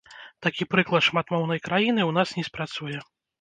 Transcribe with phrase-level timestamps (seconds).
[0.45, 2.97] Такі прыклад шматмоўнай краіны ў нас не спрацуе.